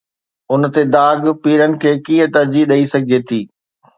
[0.51, 3.41] ان تي داغ پيرن کي ڪيئن ترجيح ڏئي سگهجي ٿي؟